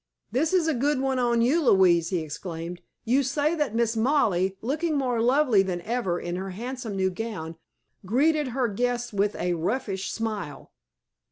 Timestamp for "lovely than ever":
5.21-6.19